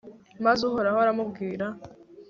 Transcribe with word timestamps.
maze 0.45 0.61
uhoraho 0.69 0.97
aramubwira 1.03 1.65